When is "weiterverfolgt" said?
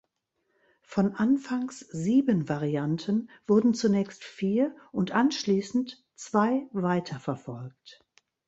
6.71-8.03